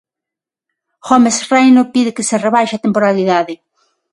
[1.07, 3.53] Gómez Reino pide que se rebaixe a temporalidade.